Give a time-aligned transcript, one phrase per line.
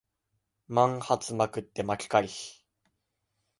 [0.67, 2.63] 万発捲って負け回避